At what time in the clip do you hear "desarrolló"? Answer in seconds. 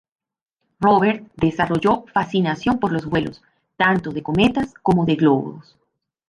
1.35-2.05